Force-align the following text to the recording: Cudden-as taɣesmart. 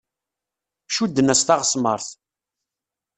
Cudden-as 0.95 1.41
taɣesmart. 1.47 2.07